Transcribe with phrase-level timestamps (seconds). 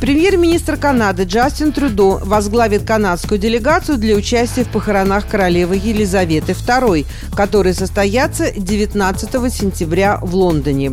[0.00, 7.72] Премьер-министр Канады Джастин Трюдо возглавит канадскую делегацию для участия в похоронах королевы Елизаветы II, которые
[7.72, 10.92] состоятся 19 сентября в Лондоне.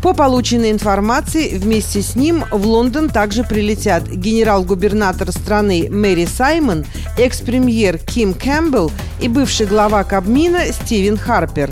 [0.00, 6.86] По полученной информации, вместе с ним в Лондон также прилетят генерал-губернатор страны Мэри Саймон,
[7.18, 11.68] экс-премьер Ким Кэмпбелл и бывший глава Кабмина Стивен Харпер.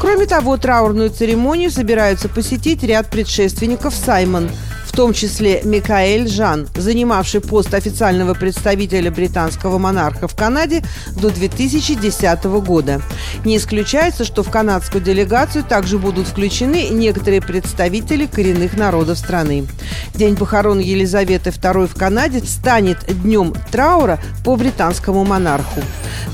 [0.00, 4.48] Кроме того, траурную церемонию собираются посетить ряд предшественников Саймон–
[4.84, 10.84] в том числе Микаэль Жан, занимавший пост официального представителя британского монарха в Канаде
[11.16, 13.00] до 2010 года.
[13.44, 19.66] Не исключается, что в канадскую делегацию также будут включены некоторые представители коренных народов страны.
[20.14, 25.80] День похорон Елизаветы II в Канаде станет днем траура по британскому монарху.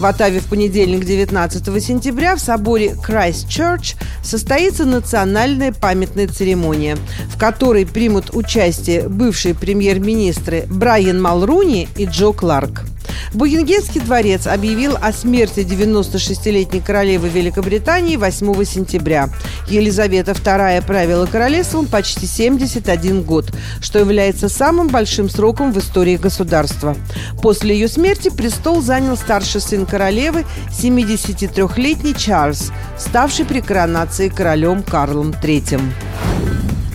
[0.00, 6.96] В Оттаве в понедельник, 19 сентября, в соборе Christ состоится национальная памятная церемония,
[7.28, 12.84] в которой примут участие бывшие премьер-министры Брайан Малруни и Джо Кларк.
[13.32, 19.30] Бугингемский дворец объявил о смерти 96-летней королевы Великобритании 8 сентября.
[19.68, 26.96] Елизавета II правила королевством почти 71 год, что является самым большим сроком в истории государства.
[27.42, 35.30] После ее смерти престол занял старший сын королевы, 73-летний Чарльз, ставший при коронации королем Карлом
[35.30, 35.80] III.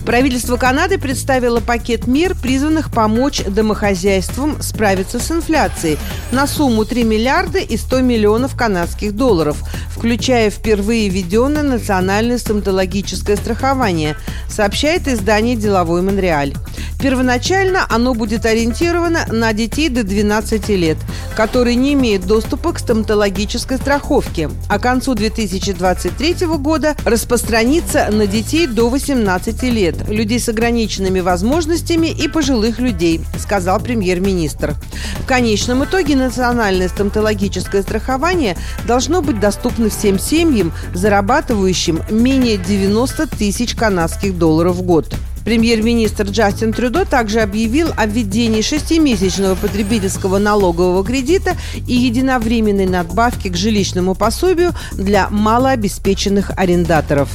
[0.06, 5.98] Правительство Канады представило пакет мер, призванных помочь домохозяйствам справиться с инфляцией
[6.30, 9.58] на сумму 3 миллиарда и 100 миллионов канадских долларов,
[9.90, 14.16] включая впервые введенное национальное стоматологическое страхование,
[14.48, 16.54] сообщает издание «Деловой Монреаль».
[17.00, 20.96] Первоначально оно будет ориентировано на детей до 12 лет,
[21.36, 28.66] которые не имеют доступа к стоматологической страховке, а к концу 2023 года распространится на детей
[28.66, 34.74] до 18 лет, людей с ограниченными возможностями и пожилых людей, сказал премьер-министр.
[35.20, 38.56] В конечном итоге национальное стоматологическое страхование
[38.86, 45.14] должно быть доступно всем семьям, зарабатывающим менее 90 тысяч канадских долларов в год.
[45.46, 51.56] Премьер-министр Джастин Трюдо также объявил о введении шестимесячного потребительского налогового кредита
[51.86, 57.30] и единовременной надбавки к жилищному пособию для малообеспеченных арендаторов.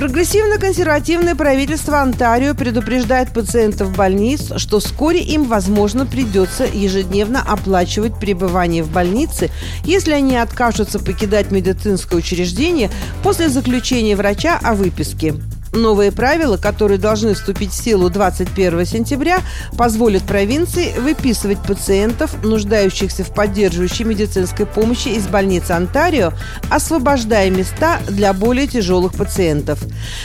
[0.00, 8.90] Прогрессивно-консервативное правительство Онтарио предупреждает пациентов больниц, что вскоре им, возможно, придется ежедневно оплачивать пребывание в
[8.90, 9.50] больнице,
[9.84, 12.90] если они откажутся покидать медицинское учреждение
[13.22, 15.34] после заключения врача о выписке.
[15.72, 19.38] Новые правила, которые должны вступить в силу 21 сентября,
[19.78, 26.32] позволят провинции выписывать пациентов, нуждающихся в поддерживающей медицинской помощи из больницы Онтарио,
[26.70, 29.78] освобождая места для более тяжелых пациентов.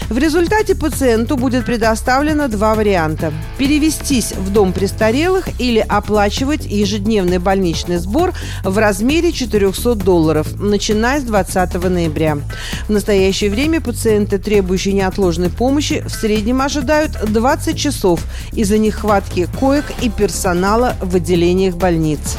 [0.10, 7.98] В результате пациенту будет предоставлено два варианта– перевестись в дом престарелых или оплачивать ежедневный больничный
[7.98, 8.34] сбор
[8.64, 12.40] в размере 400 долларов, начиная с 20 ноября.
[12.88, 18.22] В настоящее время пациенты, требующие неотложной неотложной помощи в среднем ожидают 20 часов
[18.54, 22.38] из-за нехватки коек и персонала в отделениях больниц.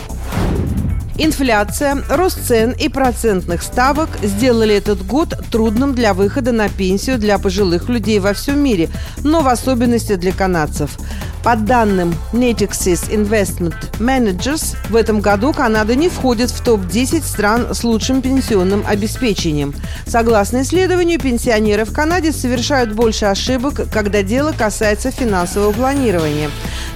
[1.19, 7.39] Инфляция, рост цен и процентных ставок сделали этот год трудным для выхода на пенсию для
[7.39, 8.91] пожилых людей во всем мире,
[9.25, 10.99] но в особенности для канадцев.
[11.47, 17.85] По данным Natixis Investment Managers, в этом году Канада не входит в топ-10 стран с
[17.85, 19.73] лучшим пенсионным обеспечением.
[20.09, 26.51] Согласно исследованию, пенсионеры в Канаде совершают больше ошибок, когда дело касается финансового планирования.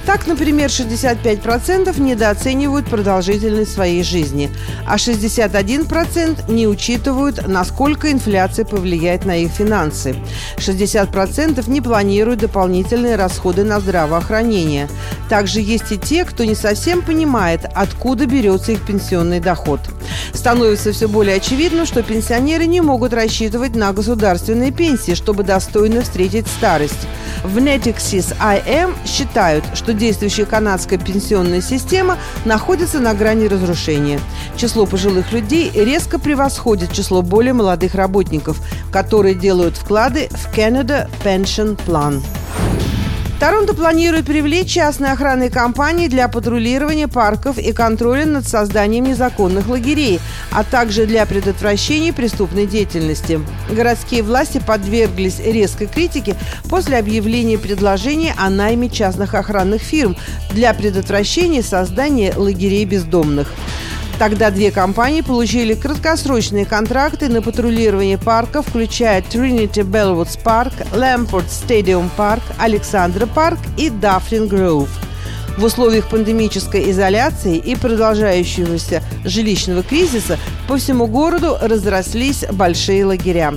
[0.05, 4.51] Так, например, 65% недооценивают продолжительность своей жизни,
[4.85, 10.17] а 61% не учитывают, насколько инфляция повлияет на их финансы.
[10.57, 14.89] 60% не планируют дополнительные расходы на здравоохранение здравоохранения.
[15.29, 19.81] Также есть и те, кто не совсем понимает, откуда берется их пенсионный доход.
[20.35, 26.49] Становится все более очевидно, что пенсионеры не могут рассчитывать на государственные пенсии, чтобы достойно встретить
[26.49, 27.07] старость.
[27.45, 34.21] В Netixis IM считают, что действующая канадская пенсионная система находится на грани разрушения.
[34.57, 38.59] Число пожилых людей резко превосходит число более молодых работников,
[38.93, 42.21] которые делают вклады в Canada Pension Plan.
[43.41, 50.21] Торонто планирует привлечь частные охранные компании для патрулирования парков и контроля над созданием незаконных лагерей,
[50.53, 53.41] а также для предотвращения преступной деятельности.
[53.71, 56.37] Городские власти подверглись резкой критике
[56.69, 60.19] после объявления предложения о найме частных охранных фирм
[60.51, 63.49] для предотвращения создания лагерей бездомных.
[64.21, 72.11] Тогда две компании получили краткосрочные контракты на патрулирование парков, включая Trinity Bellwoods Park, Lamport Stadium
[72.19, 74.91] Park, Александра Парк и Даффлин Гроув.
[75.57, 80.39] В условиях пандемической изоляции и продолжающегося жилищного кризиса
[80.69, 83.55] по всему городу разрослись большие лагеря.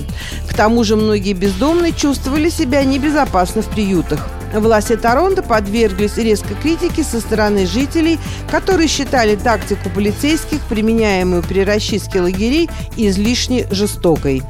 [0.48, 4.26] К тому же многие бездомные чувствовали себя небезопасно в приютах.
[4.54, 8.20] Власти Торонто подверглись резкой критике со стороны жителей,
[8.50, 14.42] которые считали тактику полицейских, применяемую при расчистке лагерей, излишне жестокой.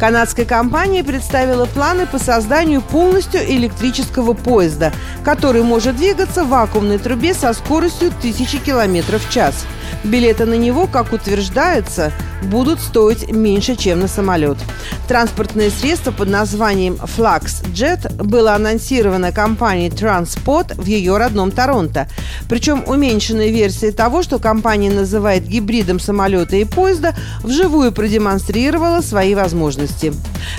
[0.00, 4.92] Канадская компания представила планы по созданию полностью электрического поезда,
[5.24, 9.64] который может двигаться в вакуумной трубе со скоростью 1000 км в час.
[10.04, 14.58] Билеты на него, как утверждается, будут стоить меньше, чем на самолет.
[15.08, 22.08] Транспортное средство под названием FluxJet было анонсировано компанией Transport в ее родном Торонто.
[22.48, 30.12] Причем уменьшенная версия того, что компания называет гибридом самолета и поезда, вживую продемонстрировала свои возможности.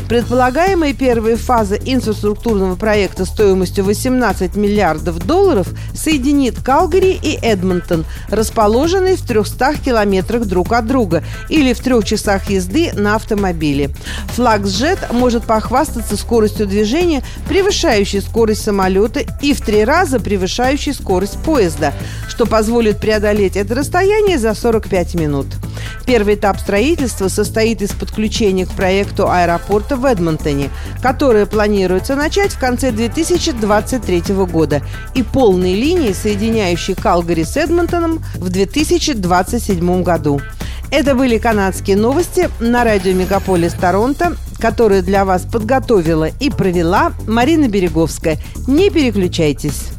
[0.10, 9.22] Предполагаемая первая фаза инфраструктурного проекта стоимостью 18 миллиардов долларов соединит Калгари и Эдмонтон, расположенные в
[9.22, 13.90] 300 километрах друг от друга или в трех часах езды на автомобиле.
[14.36, 21.94] Флагсжет может похвастаться скоростью движения, превышающей скорость самолета и в три раза превышающей скорость поезда,
[22.28, 25.48] что позволит преодолеть это расстояние за 45 минут.
[26.06, 30.70] Первый этап строительства состоит из подключения к проекту аэропорта в Эдмонтоне,
[31.02, 34.82] которое планируется начать в конце 2023 года,
[35.16, 40.42] и полной линии, соединяющей Калгари с Эдмонтоном в 2027 году.
[40.90, 47.68] Это были канадские новости на радио Мегаполис Торонто, которые для вас подготовила и провела Марина
[47.68, 48.40] Береговская.
[48.68, 49.97] Не переключайтесь.